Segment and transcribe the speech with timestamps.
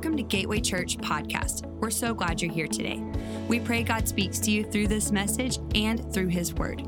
[0.00, 1.66] Welcome to Gateway Church Podcast.
[1.66, 3.02] We're so glad you're here today.
[3.48, 6.82] We pray God speaks to you through this message and through His Word.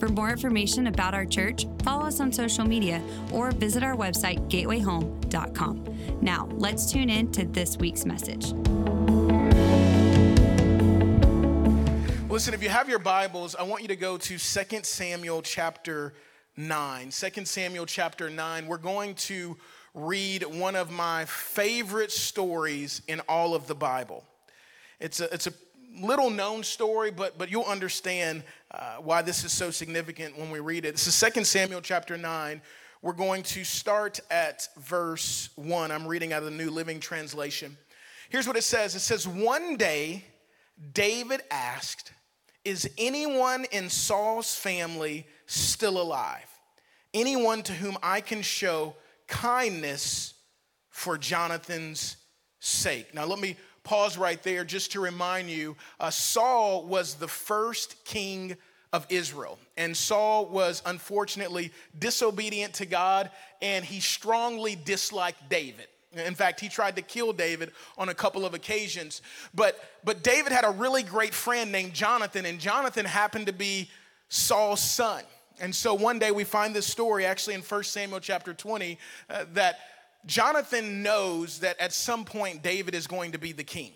[0.00, 3.00] For more information about our church, follow us on social media
[3.30, 6.18] or visit our website, gatewayhome.com.
[6.20, 8.46] Now, let's tune in to this week's message.
[12.28, 14.38] Listen, if you have your Bibles, I want you to go to 2
[14.82, 16.14] Samuel chapter
[16.56, 17.10] 9.
[17.10, 18.66] 2 Samuel chapter 9.
[18.66, 19.56] We're going to
[19.96, 24.22] read one of my favorite stories in all of the Bible.
[25.00, 25.52] It's a, it's a
[25.98, 30.60] little known story, but, but you'll understand uh, why this is so significant when we
[30.60, 30.92] read it.
[30.92, 32.60] This is 2 Samuel chapter 9.
[33.00, 35.90] We're going to start at verse 1.
[35.90, 37.78] I'm reading out of the New Living Translation.
[38.28, 40.24] Here's what it says It says, One day,
[40.92, 42.12] David asked,
[42.66, 46.50] Is anyone in Saul's family still alive?
[47.14, 48.94] Anyone to whom I can show
[49.26, 50.34] kindness
[50.88, 52.16] for Jonathan's
[52.60, 53.14] sake.
[53.14, 58.04] Now, let me pause right there just to remind you uh, Saul was the first
[58.04, 58.56] king
[58.92, 59.58] of Israel.
[59.76, 65.86] And Saul was unfortunately disobedient to God and he strongly disliked David.
[66.12, 69.22] In fact, he tried to kill David on a couple of occasions.
[69.54, 73.90] But, but David had a really great friend named Jonathan, and Jonathan happened to be
[74.28, 75.24] Saul's son.
[75.60, 78.98] And so one day we find this story actually in 1 Samuel chapter 20
[79.30, 79.78] uh, that
[80.26, 83.92] Jonathan knows that at some point David is going to be the king.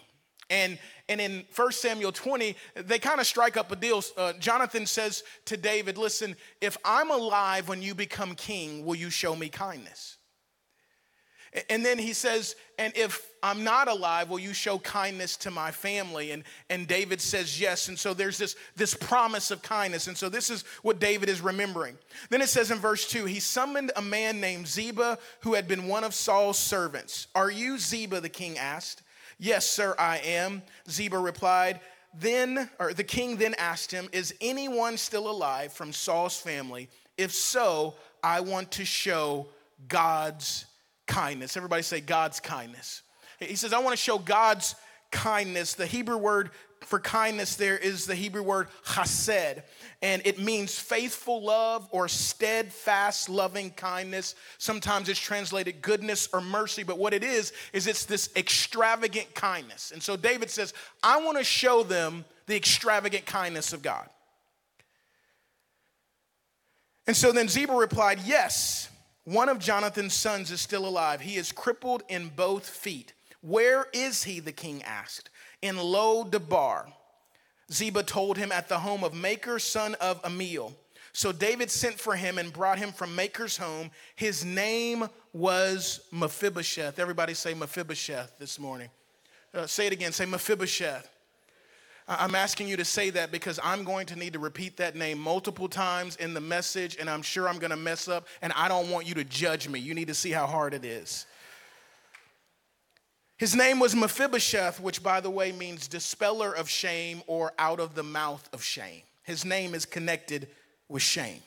[0.49, 4.03] And, and in 1 Samuel 20, they kind of strike up a deal.
[4.17, 9.11] Uh, Jonathan says to David, Listen, if I'm alive when you become king, will you
[9.11, 10.17] show me kindness?
[11.69, 15.73] And then he says, And if I'm not alive, will you show kindness to my
[15.73, 16.31] family?
[16.31, 17.89] And, and David says yes.
[17.89, 20.07] And so there's this, this promise of kindness.
[20.07, 21.99] And so this is what David is remembering.
[22.29, 25.89] Then it says in verse 2 He summoned a man named Ziba who had been
[25.89, 27.27] one of Saul's servants.
[27.35, 28.21] Are you Ziba?
[28.21, 29.03] the king asked.
[29.39, 30.63] Yes, sir, I am.
[30.89, 31.81] Ziba replied.
[32.13, 36.89] Then, or the king then asked him, Is anyone still alive from Saul's family?
[37.17, 39.49] If so, I want to show
[39.89, 40.67] God's
[41.11, 41.57] kindness.
[41.57, 43.03] Everybody say God's kindness.
[43.41, 44.77] He says, I want to show God's
[45.11, 45.75] kindness.
[45.75, 46.51] The Hebrew word
[46.87, 49.63] for kindness there is the Hebrew word chesed,
[50.01, 54.35] and it means faithful love or steadfast loving kindness.
[54.57, 59.91] Sometimes it's translated goodness or mercy, but what it is, is it's this extravagant kindness.
[59.91, 60.73] And so David says,
[61.03, 64.09] I want to show them the extravagant kindness of God.
[67.07, 68.89] And so then Ziba replied, Yes,
[69.31, 71.21] one of Jonathan's sons is still alive.
[71.21, 73.13] He is crippled in both feet.
[73.43, 74.41] Where is he?
[74.41, 75.31] The king asked.
[75.63, 76.89] In Lo Debar.
[77.73, 80.75] Ziba told him at the home of Makir, son of Ammiel.
[81.13, 83.91] So David sent for him and brought him from Makir's home.
[84.17, 86.99] His name was Mephibosheth.
[86.99, 88.91] Everybody say Mephibosheth this morning.
[89.55, 90.13] Uh, say it again.
[90.13, 91.09] Say Mephibosheth.
[92.19, 95.17] I'm asking you to say that because I'm going to need to repeat that name
[95.21, 98.67] multiple times in the message, and I'm sure I'm going to mess up, and I
[98.67, 99.79] don't want you to judge me.
[99.79, 101.27] You need to see how hard it is.
[103.37, 107.95] His name was Mephibosheth, which, by the way, means dispeller of shame or out of
[107.95, 109.03] the mouth of shame.
[109.23, 110.49] His name is connected
[110.89, 111.41] with shame.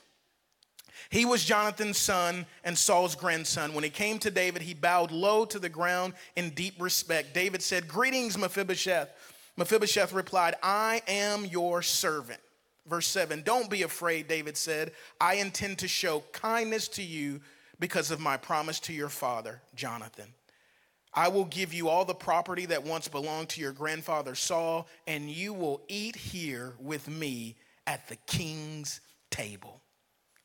[1.09, 3.73] He was Jonathan's son and Saul's grandson.
[3.73, 7.33] When he came to David, he bowed low to the ground in deep respect.
[7.33, 9.09] David said, Greetings, Mephibosheth.
[9.57, 12.39] Mephibosheth replied, I am your servant.
[12.87, 14.91] Verse 7 Don't be afraid, David said.
[15.21, 17.41] I intend to show kindness to you
[17.79, 20.33] because of my promise to your father, Jonathan.
[21.13, 25.29] I will give you all the property that once belonged to your grandfather Saul, and
[25.29, 27.55] you will eat here with me
[27.85, 28.99] at the king's
[29.29, 29.82] table.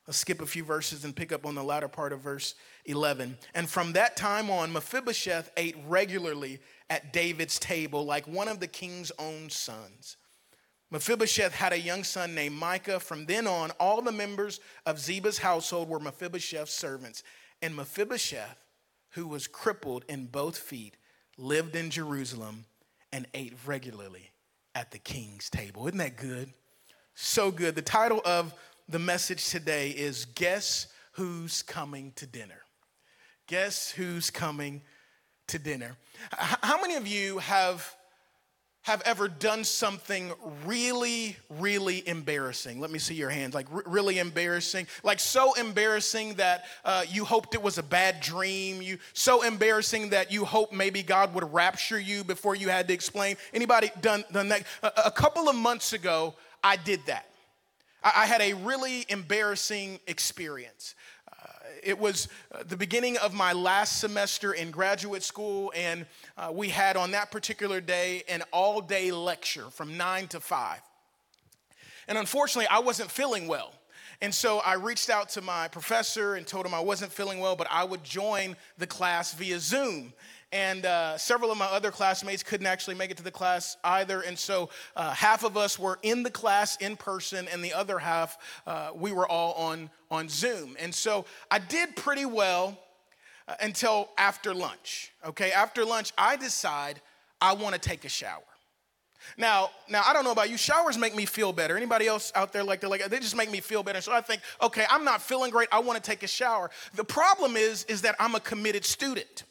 [0.09, 2.55] Let's skip a few verses and pick up on the latter part of verse
[2.85, 3.37] 11.
[3.53, 8.65] And from that time on, Mephibosheth ate regularly at David's table like one of the
[8.65, 10.17] king's own sons.
[10.89, 12.99] Mephibosheth had a young son named Micah.
[12.99, 17.21] From then on, all the members of Ziba's household were Mephibosheth's servants.
[17.61, 18.57] And Mephibosheth,
[19.09, 20.97] who was crippled in both feet,
[21.37, 22.65] lived in Jerusalem
[23.13, 24.31] and ate regularly
[24.73, 25.85] at the king's table.
[25.85, 26.51] Isn't that good?
[27.13, 27.75] So good.
[27.75, 28.55] The title of
[28.89, 32.63] the message today is Guess Who's Coming to Dinner?
[33.47, 34.81] Guess Who's Coming
[35.47, 35.95] to dinner.
[36.31, 37.95] How many of you have
[38.83, 40.31] have ever done something
[40.65, 42.79] really, really embarrassing?
[42.79, 43.53] Let me see your hands.
[43.53, 48.21] Like r- really embarrassing, like so embarrassing that uh, you hoped it was a bad
[48.21, 48.81] dream.
[48.81, 52.93] You so embarrassing that you hope maybe God would rapture you before you had to
[52.93, 53.37] explain.
[53.53, 54.63] Anybody done done that?
[54.81, 56.33] A, a couple of months ago,
[56.63, 57.28] I did that.
[58.03, 60.95] I, had a really embarrassing experience
[61.83, 66.05] it was uh, the beginning of my last semester in graduate school, and
[66.37, 70.81] uh, we had on that particular day an all day lecture from nine to five.
[72.07, 73.73] And unfortunately, I wasn't feeling well.
[74.21, 77.55] And so I reached out to my professor and told him I wasn't feeling well,
[77.55, 80.11] but I would join the class via Zoom.
[80.51, 84.21] And uh, several of my other classmates couldn't actually make it to the class either.
[84.21, 87.99] And so uh, half of us were in the class in person, and the other
[87.99, 90.75] half, uh, we were all on, on Zoom.
[90.79, 92.79] And so I did pretty well
[93.47, 95.11] uh, until after lunch.
[95.23, 96.99] Okay, after lunch, I decide
[97.39, 98.41] I want to take a shower.
[99.37, 100.57] Now, now I don't know about you.
[100.57, 101.77] Showers make me feel better.
[101.77, 104.01] Anybody else out there like they like they just make me feel better.
[104.01, 105.67] So I think, okay, I'm not feeling great.
[105.71, 106.71] I want to take a shower.
[106.95, 109.43] The problem is, is that I'm a committed student.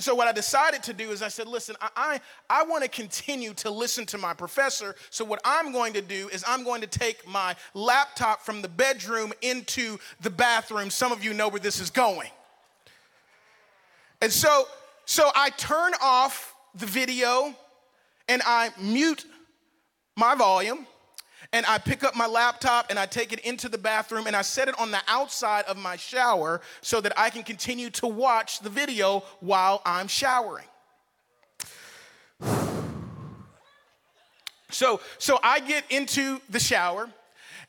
[0.00, 2.88] So what I decided to do is I said, listen, I, I, I want to
[2.88, 4.94] continue to listen to my professor.
[5.10, 8.68] So what I'm going to do is I'm going to take my laptop from the
[8.68, 10.90] bedroom into the bathroom.
[10.90, 12.30] Some of you know where this is going.
[14.22, 14.66] And so,
[15.04, 17.54] so I turn off the video
[18.28, 19.24] and I mute
[20.16, 20.86] my volume
[21.52, 24.42] and I pick up my laptop and I take it into the bathroom and I
[24.42, 28.60] set it on the outside of my shower so that I can continue to watch
[28.60, 30.66] the video while I'm showering.
[34.70, 37.08] So, so I get into the shower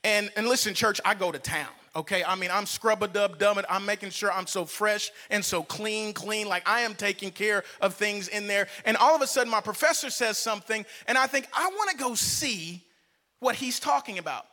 [0.04, 1.70] and, and listen, church, I go to town.
[1.96, 5.44] Okay, I mean, I'm scrub a dub dub I'm making sure I'm so fresh and
[5.44, 8.68] so clean, clean, like I am taking care of things in there.
[8.86, 12.14] And all of a sudden, my professor says something, and I think, I wanna go
[12.14, 12.84] see
[13.40, 14.46] what he's talking about.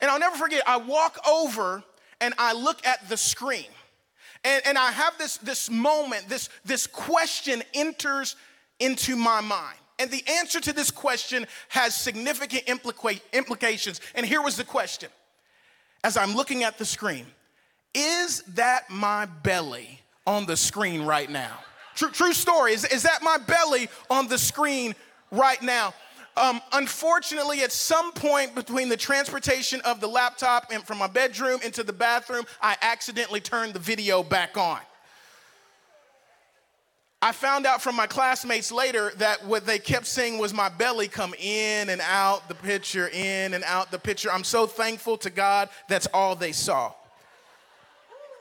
[0.00, 1.82] And I'll never forget, I walk over
[2.20, 3.66] and I look at the screen.
[4.44, 8.36] And, and I have this, this moment, this, this question enters
[8.80, 9.78] into my mind.
[9.98, 14.00] And the answer to this question has significant implica- implications.
[14.14, 15.10] And here was the question
[16.02, 17.26] as I'm looking at the screen
[17.94, 21.58] Is that my belly on the screen right now?
[21.94, 22.72] True, true story.
[22.72, 24.94] Is, is that my belly on the screen
[25.30, 25.94] right now?
[26.36, 31.60] Um, unfortunately, at some point between the transportation of the laptop and from my bedroom
[31.62, 34.80] into the bathroom, I accidentally turned the video back on.
[37.24, 41.06] I found out from my classmates later that what they kept seeing was my belly
[41.06, 44.32] come in and out the picture, in and out the picture.
[44.32, 46.92] I'm so thankful to God that's all they saw.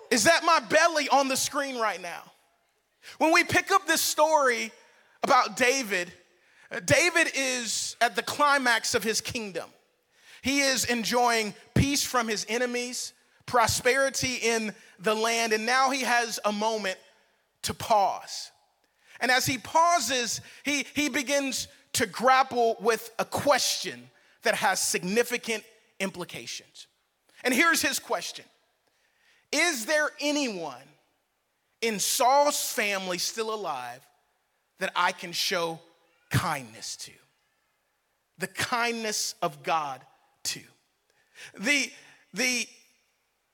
[0.09, 2.23] Is that my belly on the screen right now?
[3.19, 4.71] When we pick up this story
[5.21, 6.11] about David,
[6.85, 9.69] David is at the climax of his kingdom.
[10.41, 13.13] He is enjoying peace from his enemies,
[13.45, 16.97] prosperity in the land, and now he has a moment
[17.63, 18.51] to pause.
[19.19, 24.09] And as he pauses, he, he begins to grapple with a question
[24.43, 25.63] that has significant
[25.99, 26.87] implications.
[27.43, 28.45] And here's his question
[29.51, 30.81] Is there anyone
[31.81, 34.01] in Saul's family still alive
[34.79, 35.79] that I can show
[36.31, 37.11] kindness to.
[38.39, 40.01] The kindness of God
[40.45, 40.61] to.
[41.59, 41.91] The,
[42.33, 42.67] the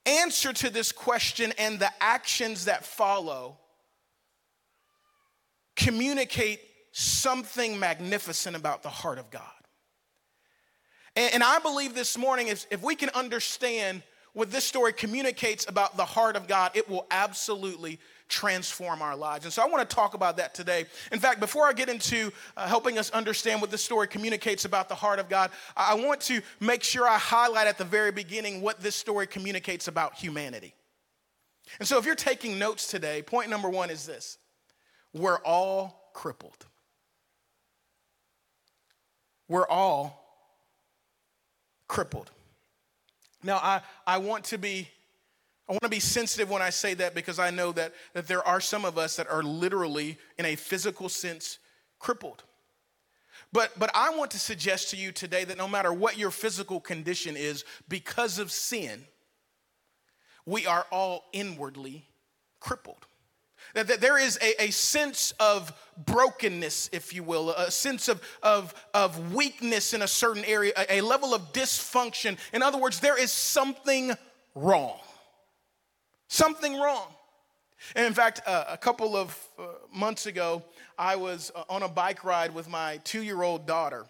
[0.06, 3.58] answer to this question and the actions that follow
[5.76, 6.60] communicate
[6.92, 9.42] something magnificent about the heart of God.
[11.14, 14.02] And, and I believe this morning, if, if we can understand
[14.32, 17.98] what this story communicates about the heart of God, it will absolutely
[18.28, 19.44] transform our lives.
[19.44, 20.84] And so I want to talk about that today.
[21.12, 24.88] In fact, before I get into uh, helping us understand what this story communicates about
[24.88, 28.60] the heart of God, I want to make sure I highlight at the very beginning
[28.60, 30.74] what this story communicates about humanity.
[31.78, 34.38] And so if you're taking notes today, point number one is this
[35.12, 36.66] we're all crippled.
[39.48, 40.24] We're all
[41.88, 42.30] crippled.
[43.42, 44.88] Now, I, I want to be
[45.68, 48.46] I want to be sensitive when I say that because I know that, that there
[48.46, 51.58] are some of us that are literally, in a physical sense,
[51.98, 52.42] crippled.
[53.52, 56.80] But, but I want to suggest to you today that no matter what your physical
[56.80, 59.04] condition is, because of sin,
[60.46, 62.06] we are all inwardly
[62.60, 63.06] crippled.
[63.74, 68.22] That, that there is a, a sense of brokenness, if you will, a sense of,
[68.42, 72.38] of, of weakness in a certain area, a, a level of dysfunction.
[72.54, 74.12] In other words, there is something
[74.54, 74.98] wrong
[76.28, 77.08] something wrong.
[77.94, 80.62] And in fact, uh, a couple of uh, months ago,
[80.98, 84.06] I was uh, on a bike ride with my two year old daughter.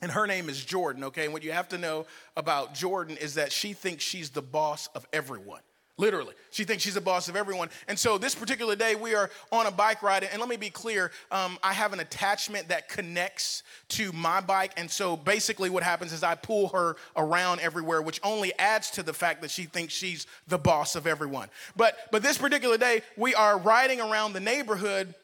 [0.00, 1.24] And her name is Jordan, okay?
[1.24, 4.88] And what you have to know about Jordan is that she thinks she's the boss
[4.94, 5.62] of everyone.
[5.96, 6.34] Literally.
[6.50, 7.68] She thinks she's the boss of everyone.
[7.86, 10.24] And so this particular day, we are on a bike ride.
[10.24, 14.72] And let me be clear um, I have an attachment that connects to my bike.
[14.76, 19.04] And so basically, what happens is I pull her around everywhere, which only adds to
[19.04, 21.48] the fact that she thinks she's the boss of everyone.
[21.76, 25.14] But, but this particular day, we are riding around the neighborhood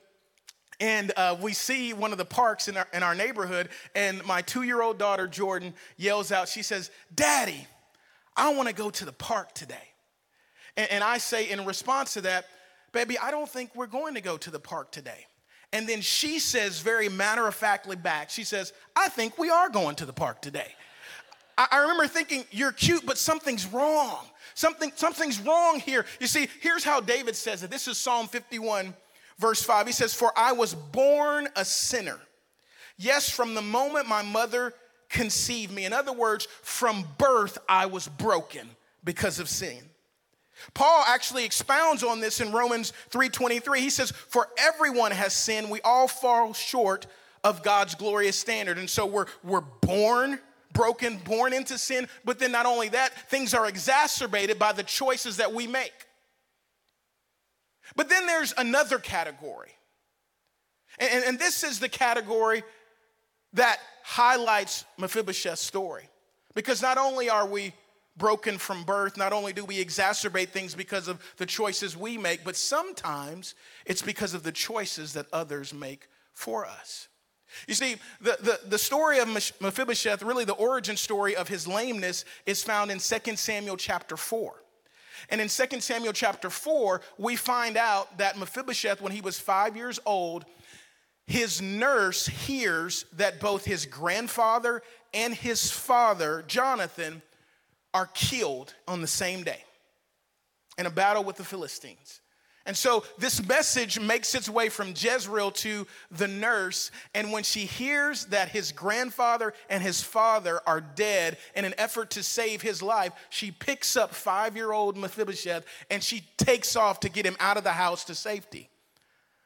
[0.78, 4.40] and uh, we see one of the parks in our, in our neighborhood, and my
[4.40, 7.66] two year old daughter, Jordan, yells out, She says, Daddy,
[8.34, 9.90] I want to go to the park today.
[10.76, 12.46] And, and I say, in response to that,
[12.92, 15.26] Baby, I don't think we're going to go to the park today.
[15.72, 19.68] And then she says, very matter of factly back, She says, I think we are
[19.68, 20.74] going to the park today.
[21.56, 24.26] I, I remember thinking, You're cute, but something's wrong.
[24.54, 26.04] Something, something's wrong here.
[26.20, 27.70] You see, here's how David says it.
[27.70, 28.94] This is Psalm 51
[29.40, 32.18] verse 5, he says, For I was born a sinner.
[32.96, 34.74] Yes, from the moment my mother
[35.08, 35.86] conceived me.
[35.86, 38.68] In other words, from birth, I was broken
[39.02, 39.78] because of sin.
[40.74, 43.80] Paul actually expounds on this in Romans 3:23.
[43.80, 47.06] He says, "For everyone has sinned, we all fall short
[47.42, 50.40] of God's glorious standard." And so we're we're born
[50.72, 55.38] broken, born into sin, but then not only that, things are exacerbated by the choices
[55.38, 56.06] that we make.
[57.96, 59.72] But then there's another category.
[60.98, 62.62] And, and, this is the category
[63.54, 66.08] that highlights Mephibosheth's story.
[66.54, 67.72] Because not only are we
[68.20, 72.44] broken from birth, not only do we exacerbate things because of the choices we make,
[72.44, 77.08] but sometimes it's because of the choices that others make for us.
[77.66, 79.28] You see, the, the, the story of
[79.60, 84.54] Mephibosheth, really the origin story of his lameness, is found in 2 Samuel chapter 4.
[85.28, 89.76] And in 2 Samuel chapter 4, we find out that Mephibosheth, when he was five
[89.76, 90.44] years old,
[91.26, 97.22] his nurse hears that both his grandfather and his father, Jonathan,
[97.92, 99.64] are killed on the same day
[100.78, 102.20] in a battle with the Philistines.
[102.66, 106.90] And so this message makes its way from Jezreel to the nurse.
[107.14, 112.10] And when she hears that his grandfather and his father are dead in an effort
[112.10, 117.00] to save his life, she picks up five year old Mephibosheth and she takes off
[117.00, 118.68] to get him out of the house to safety.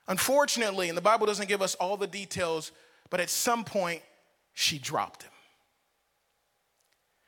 [0.08, 2.72] Unfortunately, and the Bible doesn't give us all the details,
[3.10, 4.02] but at some point,
[4.52, 5.32] she dropped him.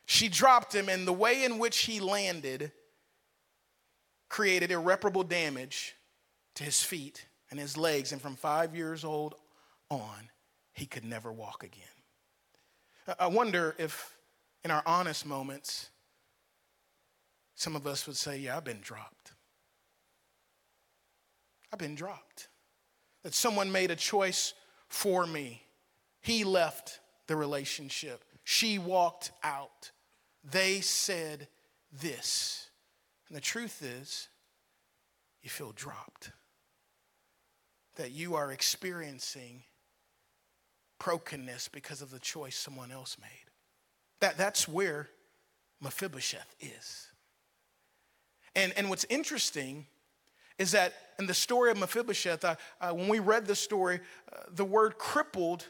[0.07, 2.73] She dropped him, and the way in which he landed
[4.29, 5.95] created irreparable damage
[6.55, 9.35] to his feet and his legs, and from five years old
[9.91, 10.31] on,
[10.73, 11.85] he could never walk again.
[13.19, 14.17] I wonder if,
[14.65, 15.91] in our honest moments,
[17.55, 19.33] some of us would say, Yeah, I've been dropped.
[21.73, 22.49] I've been dropped.
[23.23, 24.55] That someone made a choice
[24.89, 25.63] for me.
[26.21, 29.91] He left the relationship, she walked out.
[30.51, 31.49] They said
[31.93, 32.71] this.
[33.29, 34.29] And the truth is,
[35.43, 36.31] you feel dropped.
[37.97, 39.63] That you are experiencing
[40.99, 43.51] brokenness because of the choice someone else made.
[44.21, 45.09] That, that's where
[45.81, 47.09] Mephibosheth is.
[48.55, 49.87] And, and what's interesting
[50.59, 52.57] is that in the story of Mephibosheth, uh,
[52.93, 54.01] when we read the story,
[54.33, 55.67] uh, the word crippled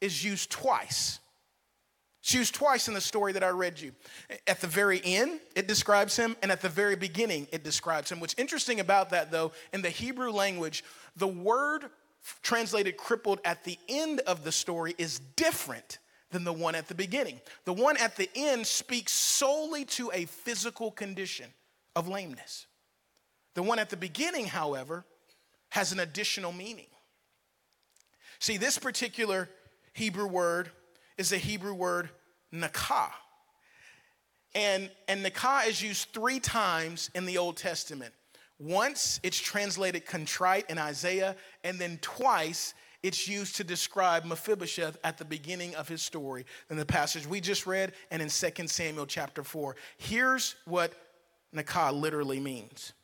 [0.00, 1.18] is used twice.
[2.20, 3.92] It's used twice in the story that I read you.
[4.46, 8.20] At the very end, it describes him, and at the very beginning, it describes him.
[8.20, 10.84] What's interesting about that, though, in the Hebrew language,
[11.16, 11.84] the word
[12.42, 15.98] translated crippled at the end of the story is different
[16.30, 17.40] than the one at the beginning.
[17.64, 21.46] The one at the end speaks solely to a physical condition
[21.96, 22.66] of lameness.
[23.54, 25.04] The one at the beginning, however,
[25.70, 26.86] has an additional meaning.
[28.38, 29.48] See, this particular
[29.92, 30.70] Hebrew word
[31.20, 32.08] is the Hebrew word
[32.52, 33.10] nakah.
[34.54, 38.14] And, and nakah is used three times in the Old Testament.
[38.58, 42.72] Once it's translated contrite in Isaiah, and then twice
[43.02, 47.38] it's used to describe Mephibosheth at the beginning of his story in the passage we
[47.38, 49.76] just read and in 2 Samuel chapter 4.
[49.98, 50.94] Here's what
[51.54, 52.94] nakah literally means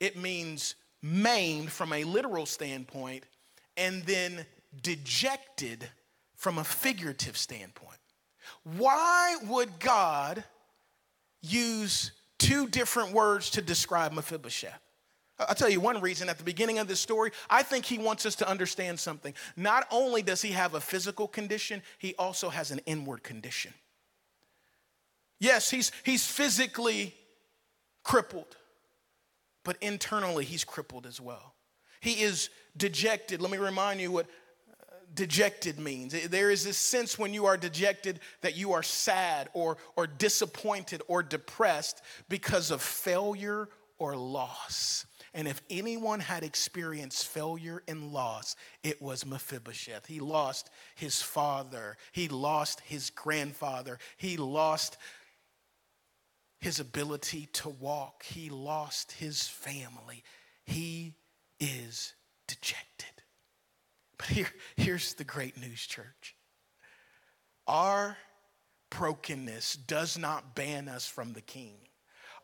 [0.00, 3.24] it means maimed from a literal standpoint,
[3.76, 4.46] and then
[4.82, 5.90] dejected
[6.42, 7.98] from a figurative standpoint.
[8.64, 10.42] Why would God
[11.40, 14.80] use two different words to describe Mephibosheth?
[15.38, 18.26] I'll tell you one reason at the beginning of this story, I think he wants
[18.26, 19.34] us to understand something.
[19.56, 23.72] Not only does he have a physical condition, he also has an inward condition.
[25.38, 27.14] Yes, he's, he's physically
[28.02, 28.56] crippled,
[29.62, 31.54] but internally he's crippled as well.
[32.00, 33.40] He is dejected.
[33.40, 34.26] Let me remind you what
[35.14, 36.14] dejected means.
[36.28, 41.02] There is this sense when you are dejected that you are sad or, or disappointed
[41.08, 45.06] or depressed because of failure or loss.
[45.34, 50.06] And if anyone had experienced failure and loss, it was Mephibosheth.
[50.06, 54.98] He lost his father, he lost his grandfather, he lost
[56.60, 60.22] his ability to walk, he lost his family.
[60.64, 61.14] He
[61.58, 62.14] is
[62.46, 63.11] dejected.
[64.22, 66.36] But here, here's the great news, church.
[67.66, 68.16] Our
[68.88, 71.74] brokenness does not ban us from the king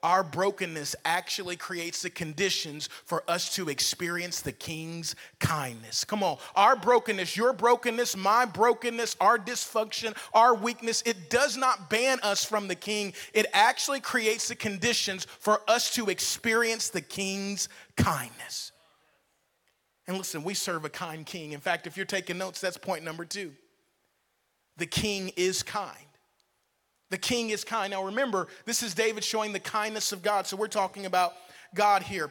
[0.03, 6.05] our brokenness actually creates the conditions for us to experience the king's kindness.
[6.05, 11.91] Come on, our brokenness, your brokenness, my brokenness, our dysfunction, our weakness, it does not
[11.91, 13.13] ban us from the king.
[13.33, 18.73] It actually creates the conditions for us to experience the king's kindness.
[20.09, 21.53] And listen, we serve a kind king.
[21.53, 23.53] In fact, if you're taking notes, that's point number two.
[24.79, 25.95] The king is kind.
[27.11, 27.91] The king is kind.
[27.91, 30.47] Now remember, this is David showing the kindness of God.
[30.47, 31.35] So we're talking about
[31.75, 32.31] God here.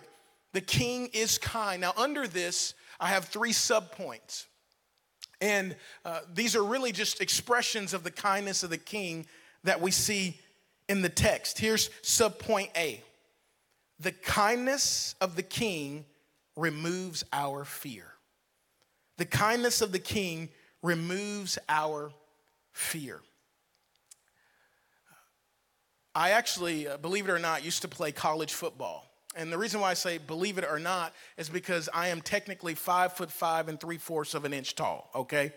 [0.54, 1.82] The king is kind.
[1.82, 4.46] Now, under this, I have three subpoints.
[5.40, 9.28] And uh, these are really just expressions of the kindness of the king
[9.64, 10.40] that we see
[10.90, 11.60] in the text.
[11.60, 13.04] Here's subpoint A
[14.00, 16.06] The kindness of the king
[16.58, 18.12] removes our fear.
[19.18, 20.50] The kindness of the king
[20.82, 22.12] removes our
[22.74, 23.22] fear.
[26.14, 29.06] I actually, uh, believe it or not, used to play college football.
[29.36, 32.74] And the reason why I say believe it or not is because I am technically
[32.74, 35.54] five foot five and three fourths of an inch tall, okay?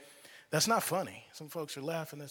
[0.50, 1.24] That's not funny.
[1.32, 2.22] Some folks are laughing.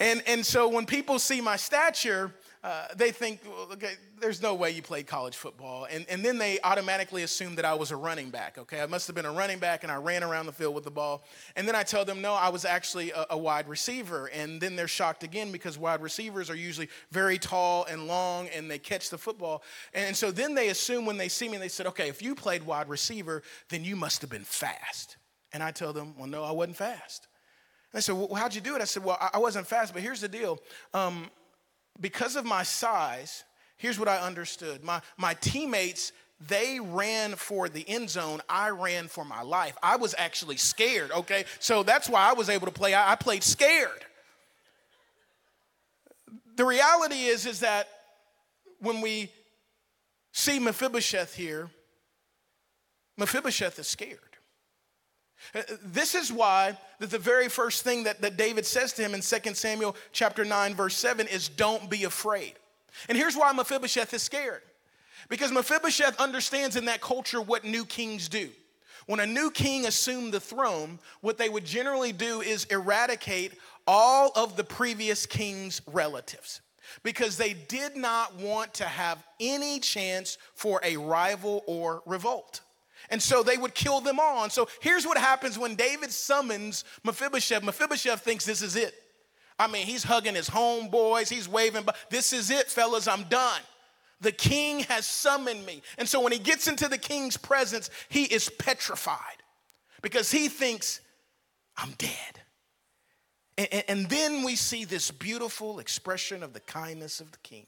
[0.00, 2.32] And, and so when people see my stature,
[2.64, 5.86] uh, they think, well, okay, there's no way you played college football.
[5.88, 8.80] And, and then they automatically assume that I was a running back, okay?
[8.80, 10.90] I must have been a running back and I ran around the field with the
[10.90, 11.22] ball.
[11.54, 14.26] And then I tell them, no, I was actually a, a wide receiver.
[14.26, 18.68] And then they're shocked again because wide receivers are usually very tall and long and
[18.68, 19.62] they catch the football.
[19.94, 22.64] And so then they assume when they see me, they said, okay, if you played
[22.64, 25.16] wide receiver, then you must have been fast.
[25.52, 27.28] And I tell them, well, no, I wasn't fast.
[27.92, 28.82] And they said, well, how'd you do it?
[28.82, 30.58] I said, well, I wasn't fast, but here's the deal.
[30.92, 31.30] Um,
[32.00, 33.44] because of my size,
[33.76, 34.84] here's what I understood.
[34.84, 38.40] My, my teammates, they ran for the end zone.
[38.48, 39.76] I ran for my life.
[39.82, 41.44] I was actually scared, okay?
[41.58, 42.94] So that's why I was able to play.
[42.94, 44.04] I, played scared.
[46.56, 47.88] The reality is, is that
[48.80, 49.30] when we
[50.32, 51.70] see Mephibosheth here,
[53.16, 54.27] Mephibosheth is scared.
[55.54, 59.14] Uh, this is why that the very first thing that, that David says to him
[59.14, 62.54] in 2 Samuel chapter 9, verse 7 is don't be afraid.
[63.08, 64.62] And here's why Mephibosheth is scared.
[65.28, 68.50] Because Mephibosheth understands in that culture what new kings do.
[69.06, 73.52] When a new king assumed the throne, what they would generally do is eradicate
[73.86, 76.60] all of the previous king's relatives
[77.02, 82.60] because they did not want to have any chance for a rival or revolt.
[83.10, 84.44] And so they would kill them all.
[84.44, 87.62] And so here's what happens when David summons Mephibosheth.
[87.62, 88.94] Mephibosheth thinks this is it.
[89.58, 93.60] I mean, he's hugging his homeboys, he's waving, but this is it, fellas, I'm done.
[94.20, 95.82] The king has summoned me.
[95.96, 99.42] And so when he gets into the king's presence, he is petrified
[100.02, 101.00] because he thinks,
[101.76, 102.40] I'm dead.
[103.56, 107.66] And, and, then we see this beautiful expression of the kindness of the king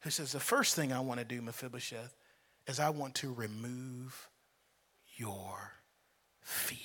[0.00, 2.14] who says, The first thing I want to do, Mephibosheth,
[2.66, 4.29] is I want to remove
[5.20, 5.74] your
[6.40, 6.78] fear.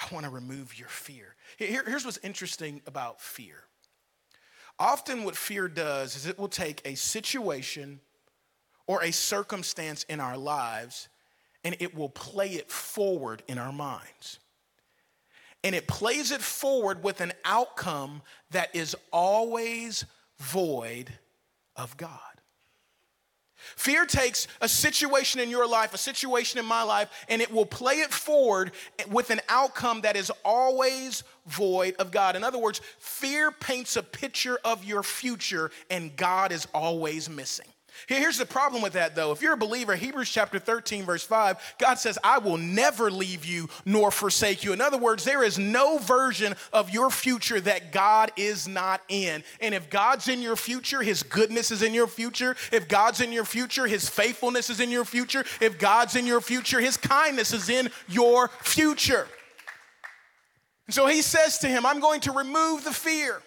[0.00, 1.34] I want to remove your fear.
[1.56, 3.64] Here, here's what's interesting about fear.
[4.78, 8.00] Often, what fear does is it will take a situation
[8.86, 11.08] or a circumstance in our lives
[11.64, 14.38] and it will play it forward in our minds.
[15.64, 20.04] And it plays it forward with an outcome that is always
[20.38, 21.12] void
[21.76, 22.31] of God.
[23.76, 27.66] Fear takes a situation in your life, a situation in my life, and it will
[27.66, 28.72] play it forward
[29.10, 32.36] with an outcome that is always void of God.
[32.36, 37.66] In other words, fear paints a picture of your future, and God is always missing.
[38.08, 39.32] Here's the problem with that, though.
[39.32, 43.44] If you're a believer, Hebrews chapter 13, verse 5, God says, I will never leave
[43.44, 44.72] you nor forsake you.
[44.72, 49.44] In other words, there is no version of your future that God is not in.
[49.60, 52.56] And if God's in your future, His goodness is in your future.
[52.72, 55.44] If God's in your future, His faithfulness is in your future.
[55.60, 59.26] If God's in your future, His kindness is in your future.
[60.86, 63.40] And so He says to him, I'm going to remove the fear.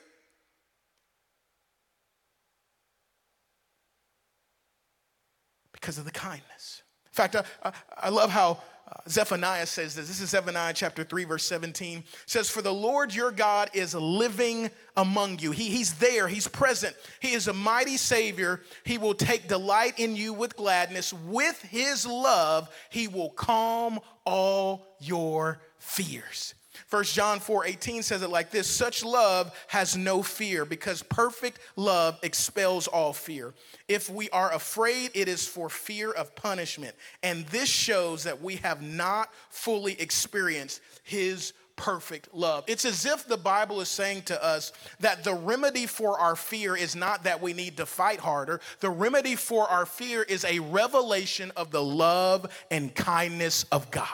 [5.85, 6.81] Because of the kindness.
[7.05, 10.07] In fact, I, I love how uh, Zephaniah says this.
[10.07, 11.99] This is Zephaniah chapter 3, verse 17.
[11.99, 15.51] It says, For the Lord your God is living among you.
[15.51, 16.95] He, he's there, He's present.
[17.19, 18.61] He is a mighty Savior.
[18.83, 21.13] He will take delight in you with gladness.
[21.13, 26.55] With His love, He will calm all your fears.
[26.89, 31.59] 1 John 4 18 says it like this Such love has no fear because perfect
[31.75, 33.53] love expels all fear.
[33.87, 36.95] If we are afraid, it is for fear of punishment.
[37.23, 42.63] And this shows that we have not fully experienced His perfect love.
[42.67, 46.75] It's as if the Bible is saying to us that the remedy for our fear
[46.75, 48.61] is not that we need to fight harder.
[48.79, 54.07] The remedy for our fear is a revelation of the love and kindness of God.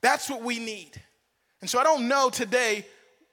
[0.00, 1.00] That's what we need.
[1.60, 2.86] And so I don't know today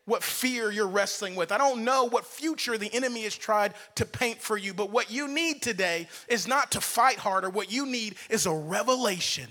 [0.05, 1.51] what fear you're wrestling with.
[1.51, 5.11] I don't know what future the enemy has tried to paint for you, but what
[5.11, 7.49] you need today is not to fight harder.
[7.49, 9.47] What you need is a revelation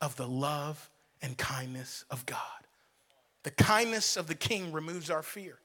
[0.00, 2.38] of the love and kindness of God.
[3.44, 5.58] The kindness of the king removes our fear.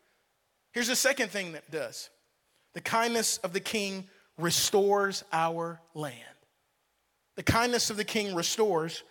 [0.71, 2.09] Here's the second thing that does
[2.73, 6.13] the kindness of the king restores our land.
[7.35, 9.03] The kindness of the king restores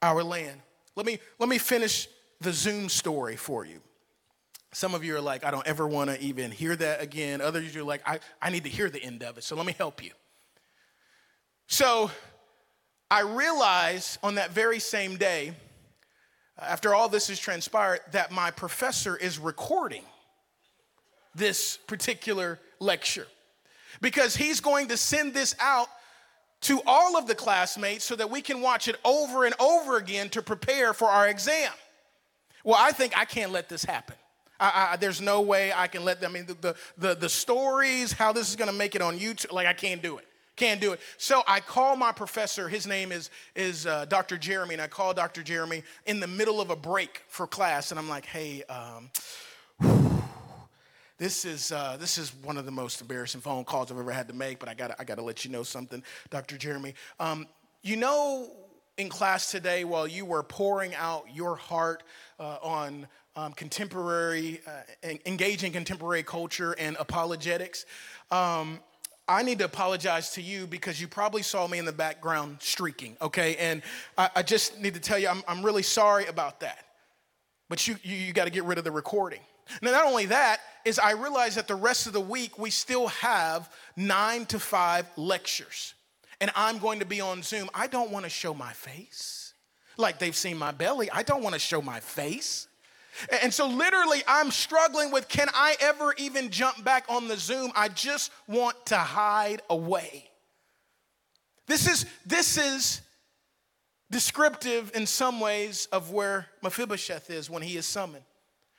[0.00, 0.60] our land.
[0.96, 2.08] Let me, let me finish
[2.40, 3.80] the Zoom story for you.
[4.72, 7.40] Some of you are like, I don't ever want to even hear that again.
[7.40, 9.44] Others, you're like, I, I need to hear the end of it.
[9.44, 10.10] So let me help you.
[11.68, 12.10] So
[13.10, 15.54] I realized on that very same day,
[16.58, 20.02] after all this has transpired, that my professor is recording
[21.34, 23.26] this particular lecture
[24.00, 25.88] because he's going to send this out
[26.62, 30.28] to all of the classmates so that we can watch it over and over again
[30.30, 31.70] to prepare for our exam.
[32.64, 34.16] Well, I think I can't let this happen.
[34.58, 36.30] I, I, there's no way I can let them.
[36.30, 39.52] I mean, the, the, the stories, how this is going to make it on YouTube,
[39.52, 40.26] like I can't do it.
[40.56, 41.00] Can't do it.
[41.18, 42.68] So I call my professor.
[42.68, 44.38] His name is, is uh, Dr.
[44.38, 45.42] Jeremy, and I call Dr.
[45.42, 49.10] Jeremy in the middle of a break for class, and I'm like, hey, um,
[51.18, 54.28] this is uh, this is one of the most embarrassing phone calls I've ever had
[54.28, 56.56] to make, but I got I got to let you know something, Dr.
[56.56, 56.94] Jeremy.
[57.18, 57.46] Um,
[57.82, 58.50] you know,
[58.96, 62.02] in class today, while you were pouring out your heart
[62.38, 67.86] uh, on um, contemporary, uh, engaging contemporary culture and apologetics.
[68.30, 68.80] Um,
[69.26, 73.16] I need to apologize to you because you probably saw me in the background streaking,
[73.22, 73.56] okay?
[73.56, 73.82] And
[74.18, 76.84] I, I just need to tell you, I'm, I'm really sorry about that.
[77.68, 79.40] But you, you, you got to get rid of the recording.
[79.80, 83.08] Now, not only that, is I realize that the rest of the week we still
[83.08, 85.94] have nine to five lectures.
[86.40, 87.70] And I'm going to be on Zoom.
[87.74, 89.54] I don't want to show my face
[89.96, 91.10] like they've seen my belly.
[91.10, 92.68] I don't want to show my face.
[93.42, 97.70] And so, literally, I'm struggling with can I ever even jump back on the Zoom?
[97.76, 100.28] I just want to hide away.
[101.66, 103.00] This is, this is
[104.10, 108.24] descriptive in some ways of where Mephibosheth is when he is summoned.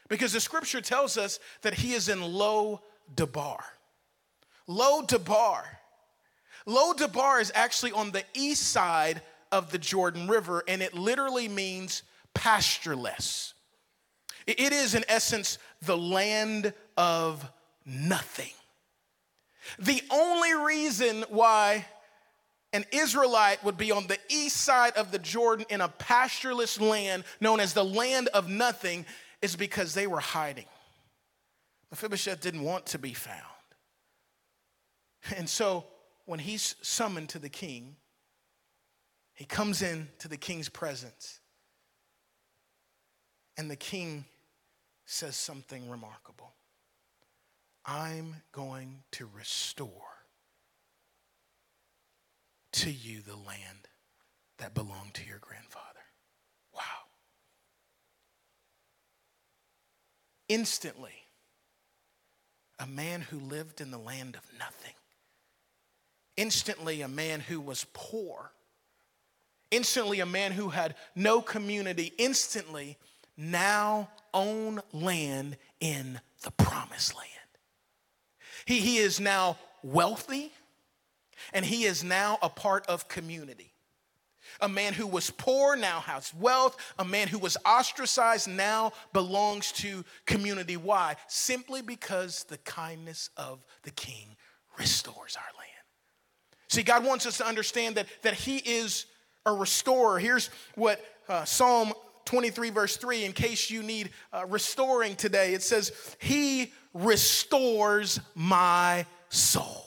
[0.07, 2.81] Because the scripture tells us that he is in Lo
[3.15, 3.63] Debar.
[4.67, 5.63] Lo Debar.
[6.65, 11.47] Lo Debar is actually on the east side of the Jordan River, and it literally
[11.47, 13.53] means pastureless.
[14.47, 17.49] It is, in essence, the land of
[17.85, 18.51] nothing.
[19.79, 21.85] The only reason why
[22.73, 27.23] an Israelite would be on the east side of the Jordan in a pastureless land
[27.39, 29.05] known as the land of nothing
[29.41, 30.65] is because they were hiding.
[31.89, 33.39] Mephibosheth didn't want to be found.
[35.35, 35.85] And so
[36.25, 37.95] when he's summoned to the king,
[39.33, 41.39] he comes in to the king's presence,
[43.57, 44.25] and the king
[45.05, 46.53] says something remarkable
[47.85, 49.89] I'm going to restore
[52.71, 53.87] to you the land
[54.57, 55.85] that belonged to your grandfather.
[56.73, 56.81] Wow.
[60.49, 61.13] Instantly,
[62.79, 64.93] a man who lived in the land of nothing,
[66.37, 68.51] instantly, a man who was poor
[69.71, 72.97] Instantly, a man who had no community, instantly
[73.35, 77.29] now own land in the promised land.
[78.65, 80.51] He, he is now wealthy
[81.51, 83.73] and he is now a part of community.
[84.61, 86.77] A man who was poor now has wealth.
[86.97, 90.77] A man who was ostracized now belongs to community.
[90.77, 91.17] Why?
[91.27, 94.37] Simply because the kindness of the king
[94.79, 95.74] restores our land.
[96.67, 99.05] See, God wants us to understand that, that he is
[99.45, 100.19] a restorer.
[100.19, 101.93] Here's what uh, Psalm
[102.25, 109.05] 23, verse 3, in case you need uh, restoring today, it says, He restores my
[109.29, 109.85] soul.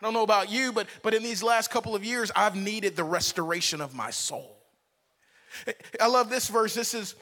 [0.00, 2.94] I don't know about you, but, but in these last couple of years, I've needed
[2.94, 4.56] the restoration of my soul.
[6.00, 6.74] I love this verse.
[6.74, 7.16] This is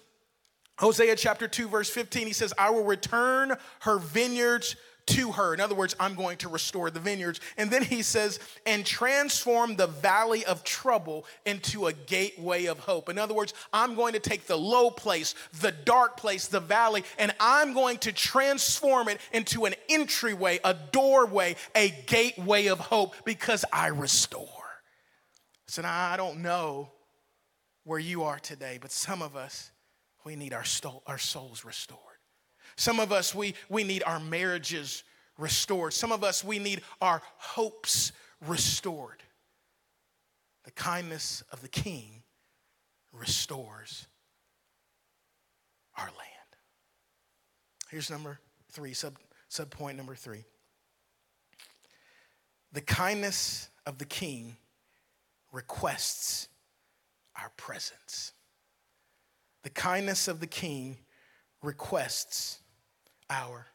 [0.79, 2.27] Hosea chapter 2, verse 15.
[2.27, 5.55] He says, I will return her vineyards to her.
[5.55, 7.40] In other words, I'm going to restore the vineyards.
[7.57, 13.09] And then he says, and transform the valley of trouble into a gateway of hope.
[13.09, 17.05] In other words, I'm going to take the low place, the dark place, the valley,
[17.19, 23.14] and I'm going to transform it into an entryway, a doorway, a gateway of hope
[23.25, 24.49] because I restore.
[25.69, 26.90] So now I don't know
[27.85, 29.71] where you are today, but some of us,
[30.25, 30.64] we need our,
[31.07, 32.01] our souls restored.
[32.77, 35.03] Some of us, we, we need our marriages
[35.39, 35.93] restored.
[35.93, 38.12] Some of us, we need our hopes
[38.47, 39.23] restored.
[40.65, 42.23] The kindness of the king
[43.12, 44.07] restores
[45.97, 46.57] our land.
[47.91, 49.17] Here's number three, sub,
[49.49, 50.45] sub point number three.
[52.73, 54.57] The kindness of the king
[55.53, 56.49] requests
[57.41, 58.33] our presence.
[59.62, 60.99] The kindness of the king
[61.62, 62.59] requests
[63.31, 63.67] our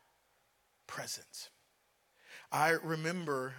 [0.88, 1.50] presence.
[2.52, 3.54] I remember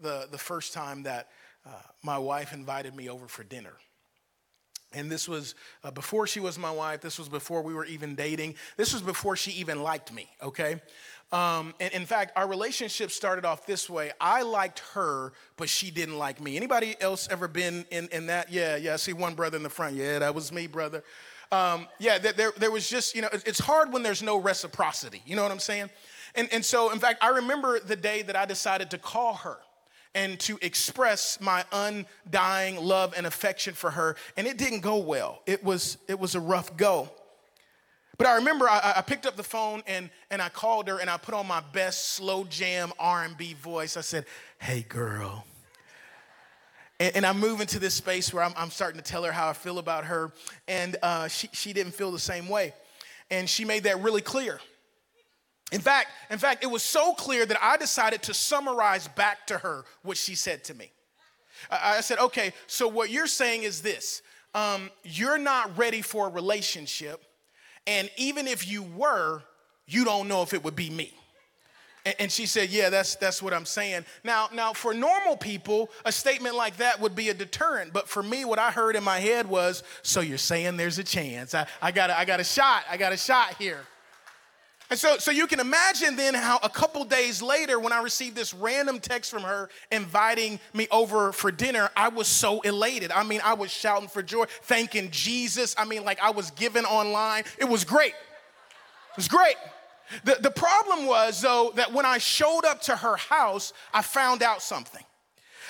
[0.00, 1.28] the, the first time that
[1.66, 1.70] uh,
[2.02, 3.74] my wife invited me over for dinner.
[4.92, 7.00] And this was uh, before she was my wife.
[7.00, 8.54] This was before we were even dating.
[8.76, 10.80] This was before she even liked me, okay?
[11.32, 14.12] Um, and in fact, our relationship started off this way.
[14.20, 16.56] I liked her, but she didn't like me.
[16.56, 18.52] Anybody else ever been in, in that?
[18.52, 18.92] Yeah, yeah.
[18.94, 19.96] I see one brother in the front.
[19.96, 21.02] Yeah, that was me, brother
[21.52, 25.22] um, yeah, there, there was just, you know, it's hard when there's no reciprocity.
[25.26, 25.90] You know what I'm saying?
[26.34, 29.58] And, and so, in fact, I remember the day that I decided to call her
[30.14, 35.42] and to express my undying love and affection for her, and it didn't go well.
[35.46, 37.10] It was, it was a rough go.
[38.16, 41.10] But I remember I, I, picked up the phone and, and I called her and
[41.10, 43.96] I put on my best slow jam R&B voice.
[43.96, 44.24] I said,
[44.58, 45.44] "Hey, girl."
[47.04, 49.50] And, and I'm moving to this space where I'm, I'm, starting to tell her how
[49.50, 50.32] I feel about her.
[50.66, 52.72] And uh, she, she didn't feel the same way.
[53.30, 54.58] And she made that really clear.
[55.70, 59.58] In fact, in fact, it was so clear that I decided to summarize back to
[59.58, 60.92] her what she said to me.
[61.70, 64.22] I, I said, okay, so what you're saying is this
[64.54, 67.22] um, you're not ready for a relationship.
[67.86, 69.42] And even if you were,
[69.86, 71.12] you don't know if it would be me.
[72.18, 74.04] And she said, Yeah, that's, that's what I'm saying.
[74.24, 77.92] Now, now, for normal people, a statement like that would be a deterrent.
[77.92, 81.04] But for me, what I heard in my head was, So you're saying there's a
[81.04, 81.54] chance.
[81.54, 82.84] I, I, got, a, I got a shot.
[82.90, 83.80] I got a shot here.
[84.90, 88.36] And so, so you can imagine then how a couple days later, when I received
[88.36, 93.10] this random text from her inviting me over for dinner, I was so elated.
[93.10, 95.74] I mean, I was shouting for joy, thanking Jesus.
[95.78, 97.44] I mean, like I was giving online.
[97.58, 98.12] It was great.
[98.12, 99.56] It was great.
[100.24, 104.42] The, the problem was, though, that when I showed up to her house, I found
[104.42, 105.02] out something.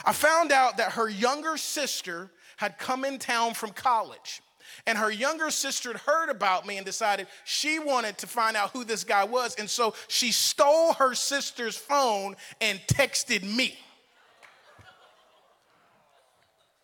[0.04, 4.42] I found out that her younger sister had come in town from college.
[4.86, 8.70] And her younger sister had heard about me and decided she wanted to find out
[8.70, 9.54] who this guy was.
[9.56, 13.78] And so she stole her sister's phone and texted me.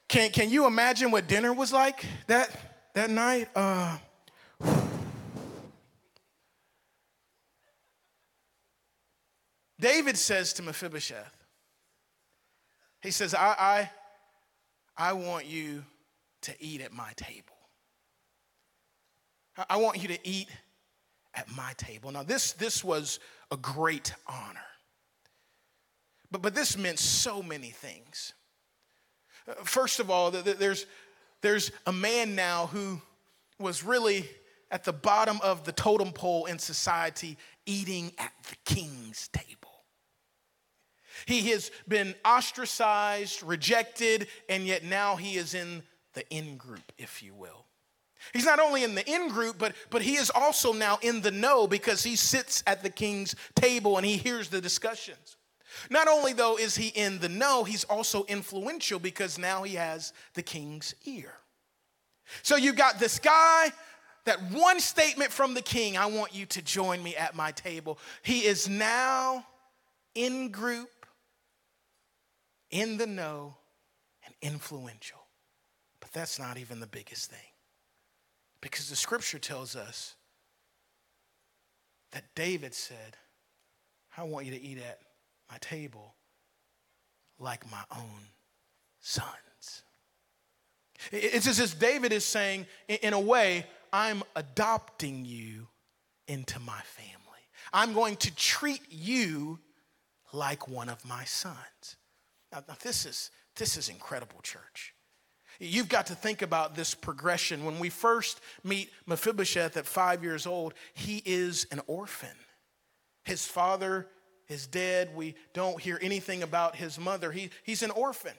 [0.09, 2.51] Can, can you imagine what dinner was like that,
[2.95, 3.49] that night?
[3.55, 3.97] Uh,
[9.81, 11.37] David says to Mephibosheth,
[13.03, 13.91] he says, I, I,
[14.97, 15.85] I want you
[16.43, 17.57] to eat at my table.
[19.69, 20.49] I want you to eat
[21.35, 22.11] at my table.
[22.13, 24.61] Now, this, this was a great honor.
[26.31, 28.35] But, but this meant so many things.
[29.65, 30.87] First of all, there's,
[31.41, 33.01] there's a man now who
[33.59, 34.29] was really
[34.71, 39.60] at the bottom of the totem pole in society eating at the king's table.
[41.27, 45.83] He has been ostracized, rejected, and yet now he is in
[46.15, 47.67] the in group, if you will.
[48.33, 51.31] He's not only in the in group, but, but he is also now in the
[51.31, 55.37] know because he sits at the king's table and he hears the discussions.
[55.89, 60.13] Not only, though, is he in the know, he's also influential because now he has
[60.35, 61.33] the king's ear.
[62.43, 63.73] So you got this guy,
[64.25, 67.99] that one statement from the king I want you to join me at my table.
[68.23, 69.47] He is now
[70.15, 71.00] in group
[72.71, 73.57] in the know,
[74.25, 75.19] and influential.
[76.01, 77.39] But that's not even the biggest thing.
[78.61, 80.15] Because the scripture tells us
[82.13, 83.17] that David said,
[84.17, 84.99] I want you to eat at
[85.51, 86.15] my table
[87.39, 88.29] like my own
[89.01, 89.83] sons.
[91.11, 95.69] It's as if David is saying, in a way, I'm adopting you
[96.29, 97.17] into my family.
[97.73, 99.59] I'm going to treat you
[100.33, 101.97] like one of my sons.
[102.53, 104.95] Now, now this, is, this is incredible, church.
[105.59, 107.65] You've got to think about this progression.
[107.65, 112.37] When we first meet Mephibosheth at five years old, he is an orphan.
[113.25, 114.07] His father
[114.49, 115.15] is dead.
[115.15, 117.31] We don't hear anything about his mother.
[117.31, 118.33] He, he's an orphan.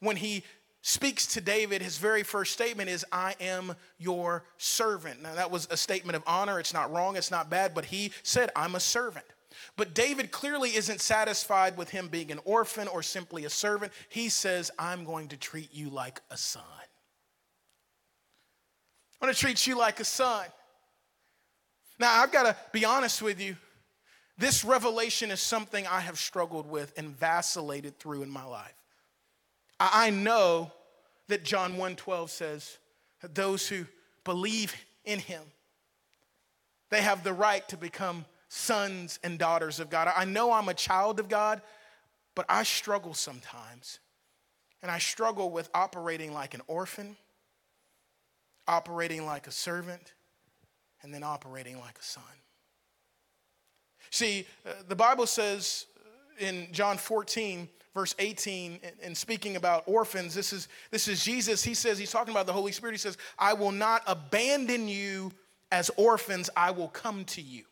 [0.00, 0.42] When he
[0.82, 5.22] speaks to David, his very first statement is, I am your servant.
[5.22, 6.58] Now, that was a statement of honor.
[6.58, 9.26] It's not wrong, it's not bad, but he said, I'm a servant.
[9.76, 13.92] But David clearly isn't satisfied with him being an orphan or simply a servant.
[14.08, 16.62] He says, I'm going to treat you like a son.
[19.20, 20.46] I'm going to treat you like a son.
[21.98, 23.56] Now, I've got to be honest with you.
[24.38, 28.74] This revelation is something I have struggled with and vacillated through in my life.
[29.80, 30.72] I know
[31.28, 32.78] that John 1:12 says
[33.22, 33.86] that those who
[34.24, 35.42] believe in him
[36.90, 40.12] they have the right to become sons and daughters of God.
[40.14, 41.62] I know I'm a child of God,
[42.34, 43.98] but I struggle sometimes.
[44.82, 47.16] And I struggle with operating like an orphan,
[48.68, 50.12] operating like a servant,
[51.02, 52.22] and then operating like a son.
[54.10, 55.86] See, uh, the Bible says
[56.38, 61.72] in John 14 verse 18 and speaking about orphans this is this is jesus he
[61.72, 65.32] says he's talking about the holy spirit he says i will not abandon you
[65.72, 67.64] as orphans i will come to you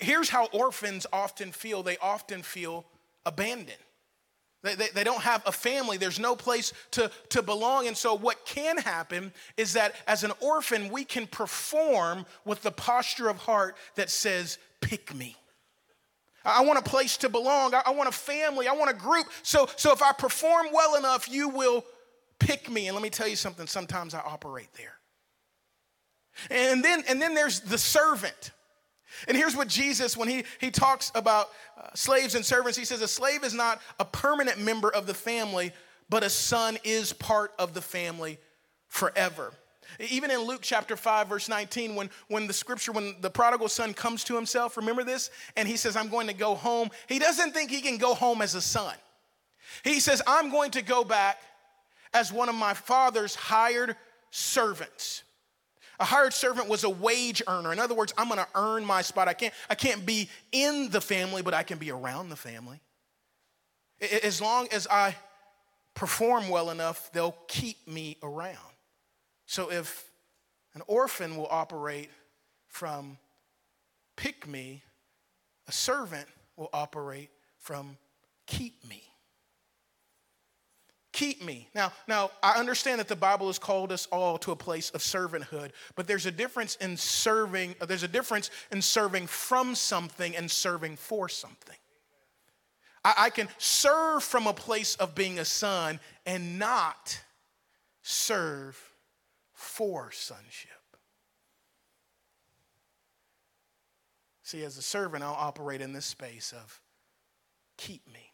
[0.00, 2.84] here's how orphans often feel they often feel
[3.26, 3.78] abandoned
[4.62, 5.96] they, they, they, don't have a family.
[5.96, 7.86] There's no place to, to belong.
[7.86, 12.70] And so, what can happen is that as an orphan, we can perform with the
[12.70, 15.36] posture of heart that says, Pick me.
[16.44, 17.74] I want a place to belong.
[17.74, 18.66] I want a family.
[18.66, 19.26] I want a group.
[19.42, 21.84] So, so if I perform well enough, you will
[22.38, 22.86] pick me.
[22.86, 24.94] And let me tell you something, sometimes I operate there.
[26.50, 28.52] And then, and then there's the servant.
[29.28, 33.02] And here's what Jesus, when he, he talks about uh, slaves and servants, he says
[33.02, 35.72] a slave is not a permanent member of the family,
[36.08, 38.38] but a son is part of the family
[38.88, 39.52] forever.
[39.98, 43.92] Even in Luke chapter 5, verse 19, when, when the scripture, when the prodigal son
[43.92, 45.30] comes to himself, remember this?
[45.56, 46.90] And he says, I'm going to go home.
[47.08, 48.94] He doesn't think he can go home as a son.
[49.82, 51.40] He says, I'm going to go back
[52.12, 53.96] as one of my father's hired
[54.30, 55.22] servants.
[56.00, 57.72] A hired servant was a wage earner.
[57.72, 59.28] In other words, I'm going to earn my spot.
[59.28, 62.80] I can't, I can't be in the family, but I can be around the family.
[64.22, 65.14] As long as I
[65.94, 68.56] perform well enough, they'll keep me around.
[69.44, 70.10] So if
[70.74, 72.08] an orphan will operate
[72.66, 73.18] from
[74.16, 74.82] pick me,
[75.68, 77.98] a servant will operate from
[78.46, 79.09] keep me.
[81.12, 81.68] Keep me.
[81.74, 85.00] Now, now I understand that the Bible has called us all to a place of
[85.00, 90.36] servanthood, but there's a difference in serving, uh, there's a difference in serving from something
[90.36, 91.76] and serving for something.
[93.04, 97.20] I, I can serve from a place of being a son and not
[98.02, 98.80] serve
[99.52, 100.70] for sonship.
[104.44, 106.80] See, as a servant, I'll operate in this space of
[107.76, 108.32] keep me.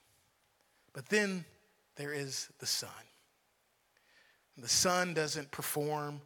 [0.92, 1.44] But then
[1.96, 2.90] there is the son.
[4.56, 6.20] The son doesn't perform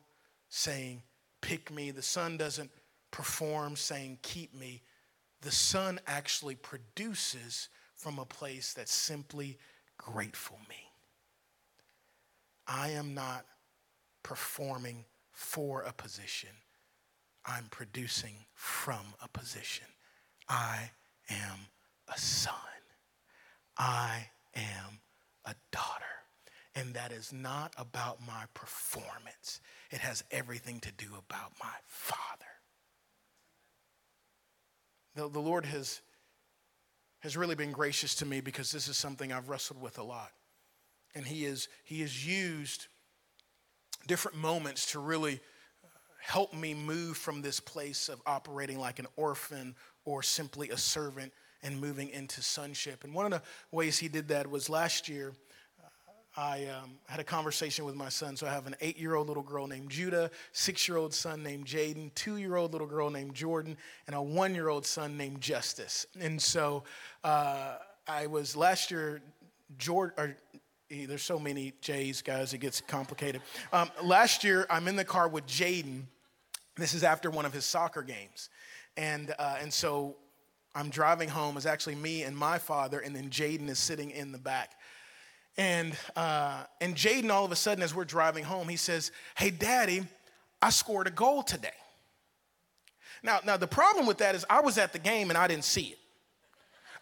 [0.49, 1.03] saying,
[1.41, 1.91] pick me.
[1.91, 2.71] The son doesn't
[3.11, 4.83] perform saying, keep me.
[5.43, 9.59] The son actually produces from a place that's simply
[9.97, 10.91] grateful me.
[12.67, 13.47] I am not
[14.23, 16.51] performing for a position,
[17.47, 19.87] I'm producing from a position.
[20.49, 20.91] I
[21.31, 21.59] am
[22.15, 22.55] a son.
[23.79, 25.01] I am
[25.51, 26.05] a daughter.
[26.75, 29.61] And that is not about my performance,
[29.91, 32.45] it has everything to do about my father.
[35.17, 36.01] The, the Lord has,
[37.21, 40.31] has really been gracious to me because this is something I've wrestled with a lot.
[41.15, 42.87] And He is, he is used
[44.07, 45.41] different moments to really
[45.85, 45.89] uh,
[46.23, 51.33] help me move from this place of operating like an orphan or simply a servant
[51.63, 53.05] and moving into sonship.
[53.05, 55.33] And one of the ways he did that was last year.
[55.83, 58.37] Uh, I um, had a conversation with my son.
[58.37, 61.43] So I have an eight year old little girl named Judah, six year old son
[61.43, 65.17] named Jaden, two year old little girl named Jordan, and a one year old son
[65.17, 66.07] named Justice.
[66.19, 66.85] And so
[67.25, 69.21] uh, I was last year,
[69.79, 70.35] Jordan,
[70.91, 73.43] there's so many J's, guys, it gets complicated.
[73.73, 76.03] Um, last year, I'm in the car with Jaden.
[76.77, 78.51] This is after one of his soccer games.
[78.97, 80.17] And, uh, and so
[80.75, 81.57] I'm driving home.
[81.57, 84.73] It's actually me and my father, and then Jaden is sitting in the back.
[85.57, 89.51] And, uh, and Jaden, all of a sudden, as we're driving home, he says, Hey,
[89.51, 90.03] daddy,
[90.63, 91.69] I scored a goal today.
[93.23, 95.65] Now, now, the problem with that is I was at the game and I didn't
[95.65, 95.99] see it.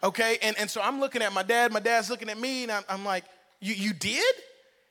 [0.03, 2.71] Okay, and, and so I'm looking at my dad, my dad's looking at me, and
[2.71, 3.25] I'm, I'm like,
[3.59, 4.35] you, you did?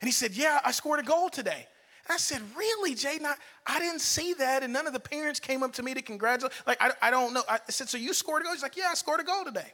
[0.01, 1.67] And he said, Yeah, I scored a goal today.
[2.09, 3.25] I said, Really, Jaden?
[3.25, 3.35] I,
[3.67, 4.63] I didn't see that.
[4.63, 6.53] And none of the parents came up to me to congratulate.
[6.67, 7.43] Like, I, I don't know.
[7.49, 8.55] I said, So you scored a goal?
[8.55, 9.73] He's like, Yeah, I scored a goal today.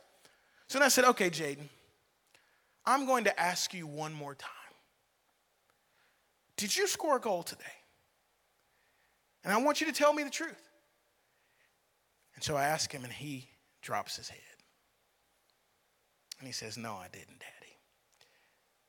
[0.68, 1.68] So then I said, Okay, Jaden,
[2.87, 4.51] I'm going to ask you one more time.
[6.57, 7.64] Did you score a goal today?
[9.45, 10.70] And I want you to tell me the truth.
[12.35, 13.49] And so I ask him, and he
[13.82, 14.41] drops his head.
[16.39, 17.72] And he says, No, I didn't, Daddy.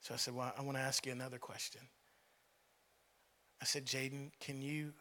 [0.01, 1.81] So I said, Well, I want to ask you another question.
[3.61, 4.93] I said, Jaden, can you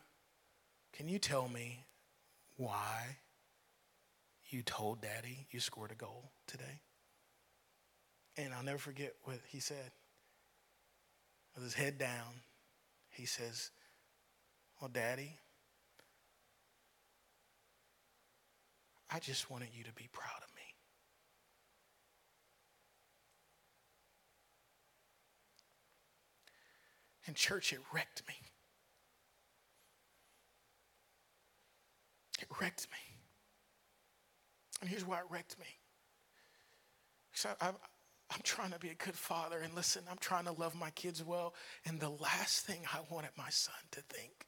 [0.93, 1.85] can you tell me
[2.57, 3.17] why
[4.49, 6.81] you told daddy you scored a goal today?
[8.37, 9.91] And I'll never forget what he said.
[11.55, 12.43] With his head down,
[13.11, 13.71] he says,
[14.81, 15.39] Well, daddy,
[19.11, 20.63] I just wanted you to be proud of me.
[27.27, 28.35] And church, it wrecked me.
[32.41, 33.17] It wrecked me.
[34.81, 35.67] And here's why it wrecked me.
[37.33, 40.75] So I, I'm trying to be a good father, and listen, I'm trying to love
[40.75, 41.55] my kids well.
[41.87, 44.47] And the last thing I wanted my son to think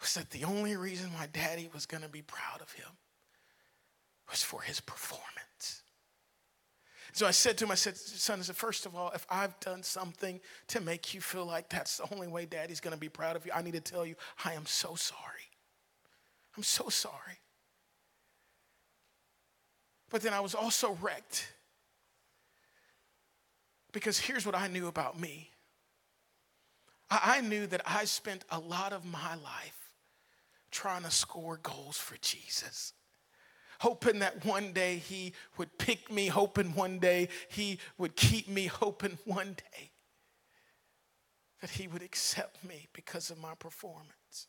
[0.00, 2.88] was that the only reason my daddy was going to be proud of him
[4.30, 5.82] was for his performance.
[7.12, 9.58] So I said to him, I said, son, I said, first of all, if I've
[9.60, 13.36] done something to make you feel like that's the only way daddy's gonna be proud
[13.36, 14.14] of you, I need to tell you,
[14.44, 15.20] I am so sorry.
[16.56, 17.38] I'm so sorry.
[20.10, 21.52] But then I was also wrecked
[23.92, 25.50] because here's what I knew about me
[27.10, 29.90] I, knew that I spent a lot of my life
[30.70, 32.94] trying to score goals for Jesus
[33.82, 38.66] hoping that one day he would pick me, hoping one day he would keep me,
[38.66, 39.90] hoping one day
[41.60, 44.46] that he would accept me because of my performance.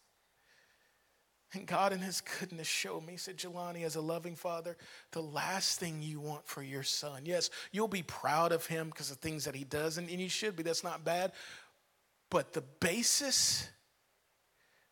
[1.53, 4.75] And God, in His goodness, showed me, said, Jelani, as a loving father,
[5.11, 9.11] the last thing you want for your son, yes, you'll be proud of him because
[9.11, 11.31] of things that he does, and, and you should be, that's not bad.
[12.31, 13.69] But the basis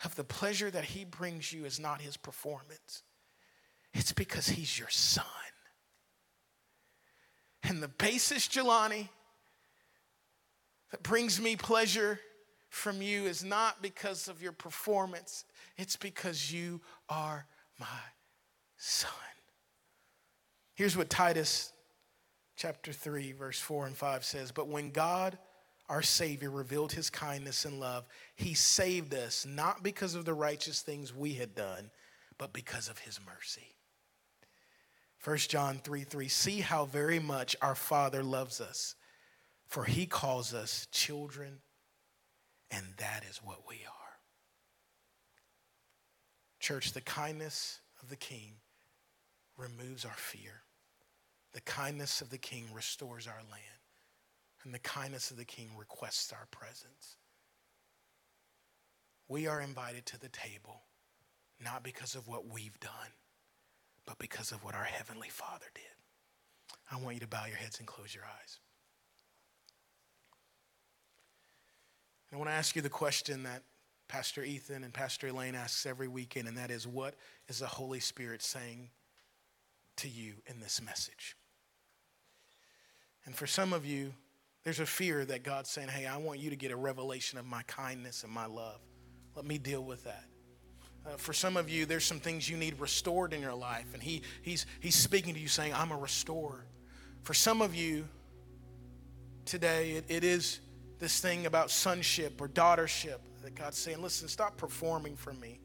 [0.05, 3.03] of the pleasure that he brings you is not his performance,
[3.93, 5.25] it's because he's your son.
[7.63, 9.09] And the basis, Jelani,
[10.91, 12.19] that brings me pleasure
[12.71, 15.43] from you is not because of your performance,
[15.77, 17.45] it's because you are
[17.77, 17.85] my
[18.77, 19.11] son.
[20.73, 21.73] Here's what Titus
[22.55, 25.37] chapter 3, verse 4 and 5 says But when God,
[25.89, 28.05] our Savior, revealed his kindness and love,
[28.35, 31.91] he saved us not because of the righteous things we had done,
[32.37, 33.75] but because of his mercy.
[35.25, 36.27] 1 John 3 3.
[36.29, 38.95] See how very much our Father loves us,
[39.67, 41.59] for he calls us children,
[42.71, 43.91] and that is what we are.
[46.59, 48.53] Church, the kindness of the King
[49.57, 50.63] removes our fear.
[51.53, 53.63] The kindness of the King restores our land.
[54.63, 57.17] And the kindness of the King requests our presence.
[59.27, 60.83] We are invited to the table
[61.63, 63.11] not because of what we've done
[64.05, 65.83] but because of what our Heavenly Father did.
[66.91, 68.59] I want you to bow your heads and close your eyes.
[72.33, 73.63] I want to ask you the question that
[74.07, 77.15] Pastor Ethan and Pastor Elaine asks every weekend, and that is what
[77.49, 78.89] is the Holy Spirit saying
[79.97, 81.35] to you in this message?
[83.25, 84.13] And for some of you,
[84.63, 87.45] there's a fear that God's saying, Hey, I want you to get a revelation of
[87.45, 88.79] my kindness and my love.
[89.35, 90.23] Let me deal with that.
[91.05, 94.01] Uh, for some of you, there's some things you need restored in your life, and
[94.01, 96.65] he, he's, he's speaking to you saying, I'm a restorer.
[97.23, 98.07] For some of you
[99.45, 100.59] today, it, it is
[101.01, 105.59] this thing about sonship or daughtership that God's saying, listen, stop performing for me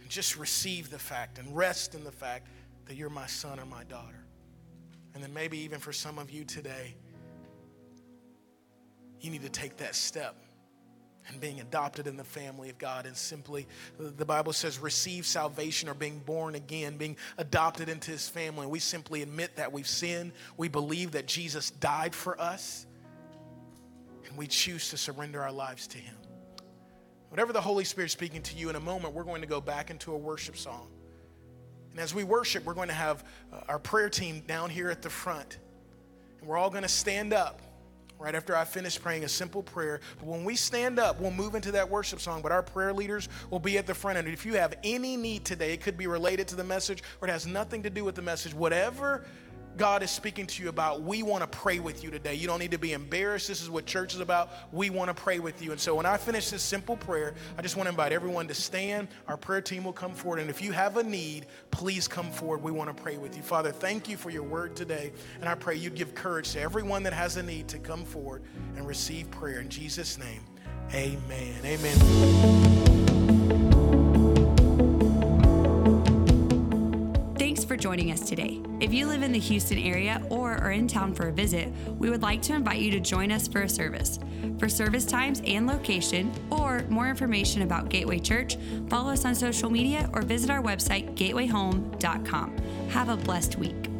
[0.00, 2.48] and just receive the fact and rest in the fact
[2.86, 4.26] that you're my son or my daughter.
[5.14, 6.96] And then maybe even for some of you today,
[9.20, 10.34] you need to take that step
[11.28, 15.88] and being adopted in the family of God and simply, the Bible says, receive salvation
[15.88, 18.66] or being born again, being adopted into his family.
[18.66, 20.32] We simply admit that we've sinned.
[20.56, 22.86] We believe that Jesus died for us,
[24.32, 26.14] and we choose to surrender our lives to him.
[27.28, 29.60] Whatever the Holy Spirit is speaking to you in a moment, we're going to go
[29.60, 30.88] back into a worship song.
[31.90, 35.02] And as we worship, we're going to have uh, our prayer team down here at
[35.02, 35.58] the front.
[36.40, 37.60] And we're all going to stand up
[38.18, 40.00] right after I finish praying a simple prayer.
[40.22, 43.60] When we stand up, we'll move into that worship song, but our prayer leaders will
[43.60, 44.28] be at the front end.
[44.28, 47.30] If you have any need today, it could be related to the message or it
[47.30, 49.26] has nothing to do with the message, whatever
[49.76, 52.34] God is speaking to you about, we want to pray with you today.
[52.34, 53.48] You don't need to be embarrassed.
[53.48, 54.50] This is what church is about.
[54.72, 55.72] We want to pray with you.
[55.72, 58.54] And so when I finish this simple prayer, I just want to invite everyone to
[58.54, 59.08] stand.
[59.28, 60.40] Our prayer team will come forward.
[60.40, 62.62] And if you have a need, please come forward.
[62.62, 63.42] We want to pray with you.
[63.42, 65.12] Father, thank you for your word today.
[65.40, 68.42] And I pray you'd give courage to everyone that has a need to come forward
[68.76, 69.60] and receive prayer.
[69.60, 70.44] In Jesus' name,
[70.92, 71.64] amen.
[71.64, 72.82] Amen.
[77.82, 78.62] Joining us today.
[78.78, 82.10] If you live in the Houston area or are in town for a visit, we
[82.10, 84.20] would like to invite you to join us for a service.
[84.60, 88.56] For service times and location, or more information about Gateway Church,
[88.88, 92.56] follow us on social media or visit our website, gatewayhome.com.
[92.90, 93.91] Have a blessed week.